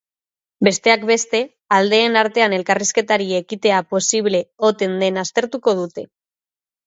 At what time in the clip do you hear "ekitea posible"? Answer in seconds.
3.41-4.41